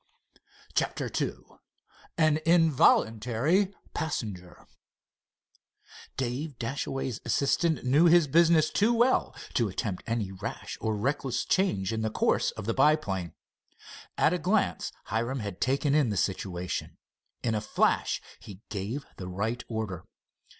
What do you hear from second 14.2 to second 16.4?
a glance Hiram had taken in the